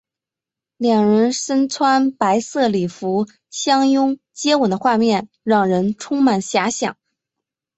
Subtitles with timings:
[0.77, 6.97] 两人身穿白色礼服相拥接吻的画面让人充满遐想。